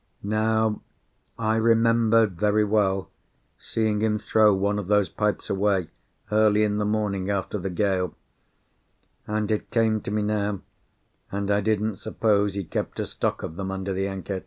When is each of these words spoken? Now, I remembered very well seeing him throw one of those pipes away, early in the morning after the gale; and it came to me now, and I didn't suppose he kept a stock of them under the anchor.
Now, 0.23 0.81
I 1.37 1.57
remembered 1.57 2.31
very 2.31 2.63
well 2.63 3.11
seeing 3.59 4.01
him 4.01 4.17
throw 4.17 4.51
one 4.51 4.79
of 4.79 4.87
those 4.87 5.09
pipes 5.09 5.47
away, 5.47 5.89
early 6.31 6.63
in 6.63 6.79
the 6.79 6.85
morning 6.85 7.29
after 7.29 7.59
the 7.59 7.69
gale; 7.69 8.15
and 9.27 9.51
it 9.51 9.69
came 9.69 10.01
to 10.01 10.09
me 10.09 10.23
now, 10.23 10.61
and 11.31 11.51
I 11.51 11.61
didn't 11.61 11.97
suppose 11.99 12.55
he 12.55 12.63
kept 12.63 12.99
a 12.99 13.05
stock 13.05 13.43
of 13.43 13.57
them 13.57 13.69
under 13.69 13.93
the 13.93 14.07
anchor. 14.07 14.39